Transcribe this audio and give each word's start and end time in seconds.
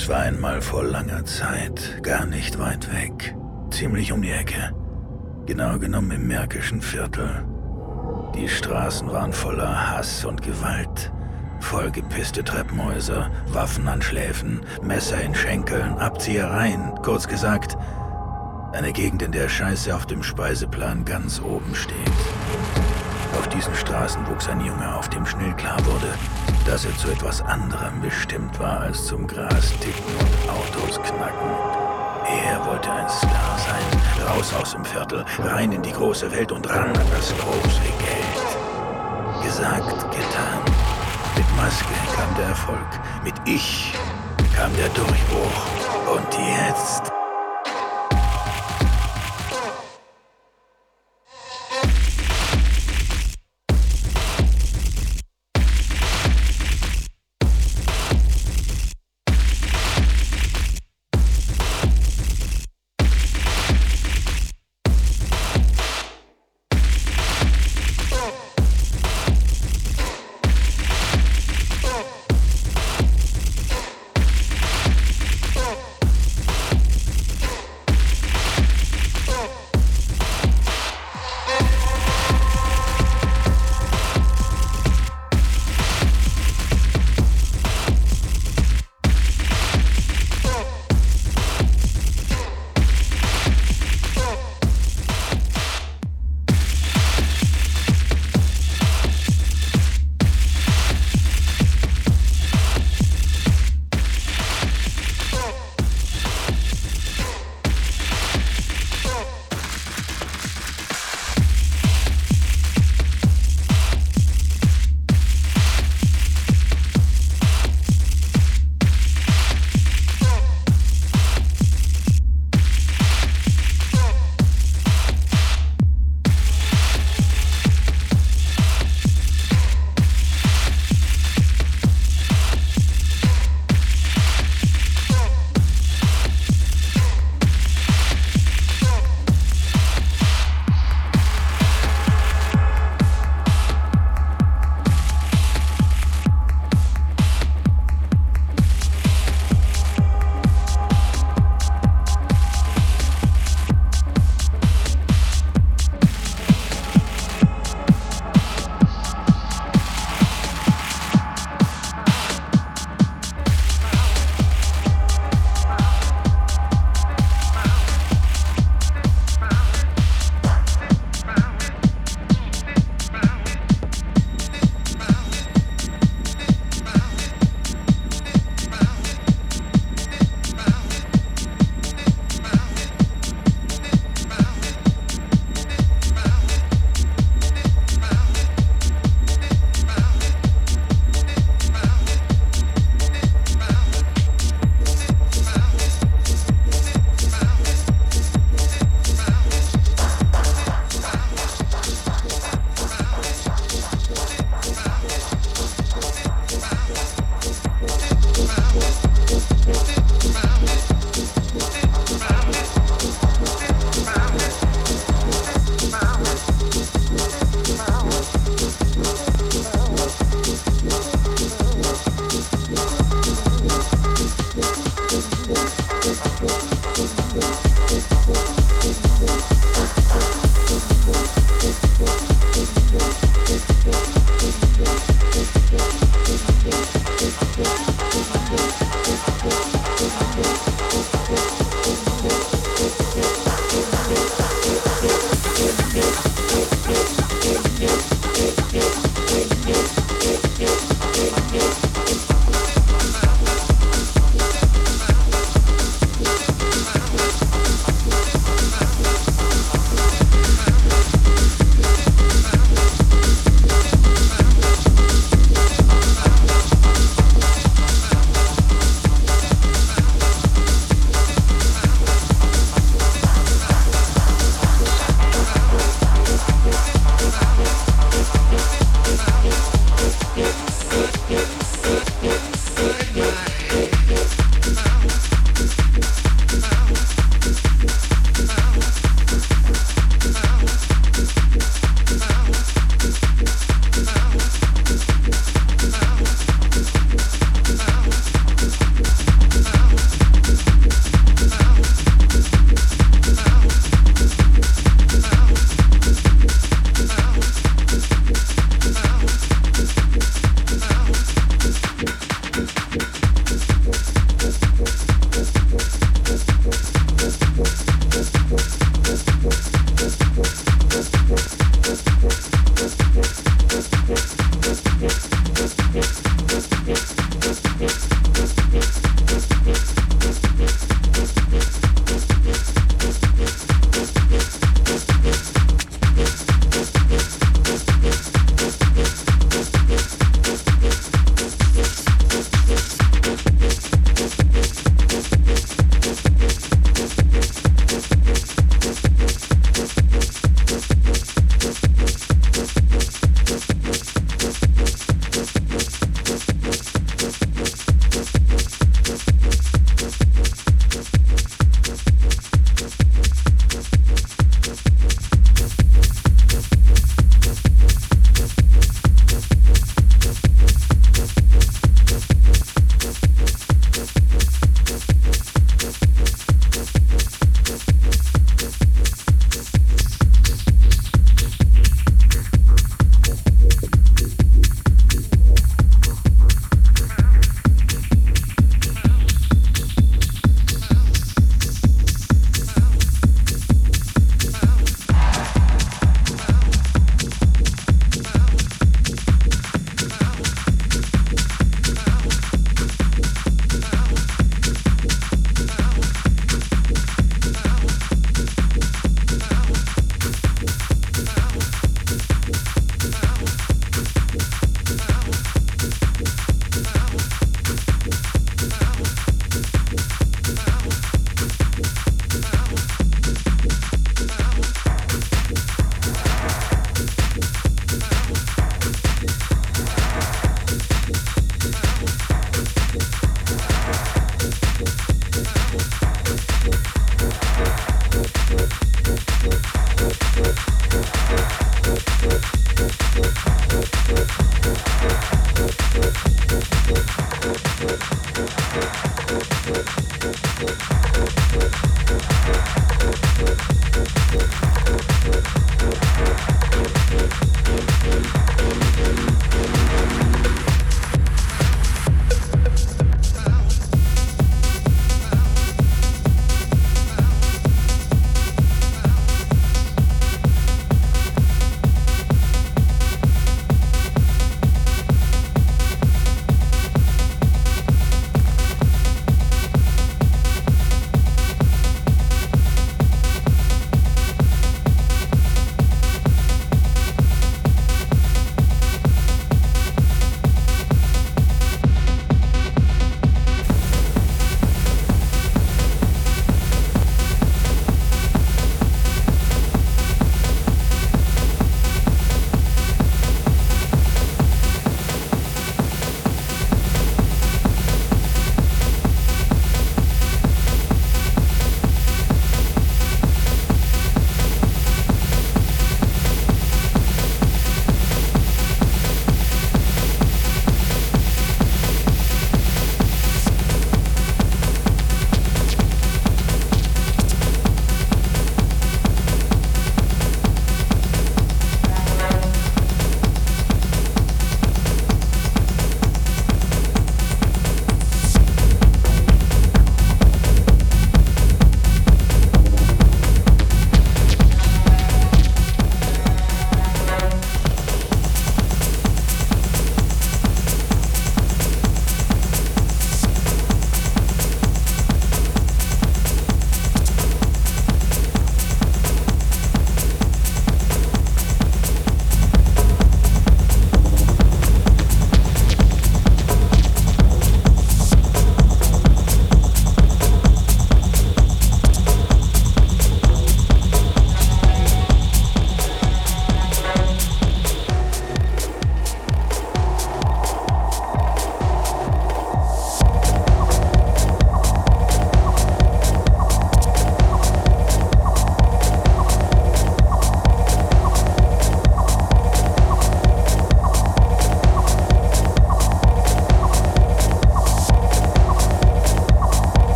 Es 0.00 0.08
war 0.08 0.20
einmal 0.20 0.62
vor 0.62 0.84
langer 0.84 1.24
Zeit, 1.24 2.04
gar 2.04 2.24
nicht 2.24 2.56
weit 2.60 2.88
weg, 2.94 3.34
ziemlich 3.70 4.12
um 4.12 4.22
die 4.22 4.30
Ecke. 4.30 4.72
Genau 5.44 5.76
genommen 5.76 6.12
im 6.12 6.28
Märkischen 6.28 6.80
Viertel. 6.80 7.44
Die 8.36 8.48
Straßen 8.48 9.10
waren 9.10 9.32
voller 9.32 9.90
Hass 9.90 10.24
und 10.24 10.40
Gewalt. 10.40 11.12
Vollgepisste 11.58 12.44
Treppenhäuser, 12.44 13.28
Waffen 13.48 13.88
an 13.88 14.00
Schläfen, 14.00 14.60
Messer 14.82 15.20
in 15.20 15.34
Schenkeln, 15.34 15.98
Abziehereien, 15.98 16.94
kurz 17.02 17.26
gesagt, 17.26 17.76
eine 18.74 18.92
Gegend, 18.92 19.22
in 19.22 19.32
der 19.32 19.48
Scheiße 19.48 19.92
auf 19.92 20.06
dem 20.06 20.22
Speiseplan 20.22 21.04
ganz 21.04 21.40
oben 21.40 21.74
steht. 21.74 21.96
Auf 23.36 23.48
diesen 23.48 23.74
Straßen 23.74 24.24
wuchs 24.28 24.48
ein 24.48 24.60
Junge, 24.60 24.94
auf 24.94 25.08
dem 25.08 25.26
schnell 25.26 25.54
klar 25.54 25.84
wurde, 25.84 26.14
dass 26.68 26.84
er 26.84 26.96
zu 26.98 27.08
etwas 27.08 27.40
anderem 27.40 28.00
bestimmt 28.02 28.60
war 28.60 28.80
als 28.80 29.06
zum 29.06 29.26
Gras 29.26 29.72
ticken 29.80 30.04
und 30.18 30.50
Autos 30.50 30.96
knacken. 31.02 31.50
Er 32.46 32.66
wollte 32.66 32.92
ein 32.92 33.08
Star 33.08 33.58
sein, 33.58 34.28
raus 34.28 34.52
aus 34.52 34.72
dem 34.72 34.84
Viertel, 34.84 35.24
rein 35.38 35.72
in 35.72 35.82
die 35.82 35.92
große 35.92 36.30
Welt 36.30 36.52
und 36.52 36.68
ran 36.68 36.94
an 36.94 37.06
das 37.10 37.34
große 37.38 37.80
Geld. 37.80 39.42
Gesagt, 39.42 40.10
getan. 40.10 40.60
Mit 41.36 41.56
Maske 41.56 41.94
kam 42.14 42.34
der 42.36 42.48
Erfolg, 42.48 43.00
mit 43.24 43.34
Ich 43.46 43.94
kam 44.54 44.70
der 44.76 44.88
Durchbruch. 44.90 45.66
Und 46.14 46.28
jetzt... 46.34 47.17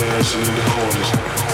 dancing 0.00 0.40
in 0.40 0.54
the 0.54 0.62
corners. 0.70 1.49